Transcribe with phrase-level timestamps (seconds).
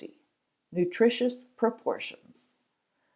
[0.71, 2.49] Nutritious Proportions.